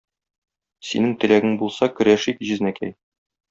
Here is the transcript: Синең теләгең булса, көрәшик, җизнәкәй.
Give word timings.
Синең 0.93 1.13
теләгең 1.25 1.55
булса, 1.61 1.91
көрәшик, 2.01 2.43
җизнәкәй. 2.51 2.99